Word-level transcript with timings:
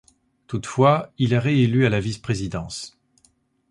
Toutefois, 0.47 1.13
il 1.19 1.31
est 1.33 1.37
réélu 1.37 1.85
à 1.85 1.89
la 1.89 1.99
vice-présidence. 1.99 2.97